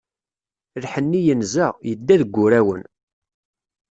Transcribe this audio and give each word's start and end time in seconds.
Lḥenni 0.83 1.21
yenza, 1.27 1.67
yedda 1.89 2.15
deg 2.21 2.35
wurawen. 2.35 2.81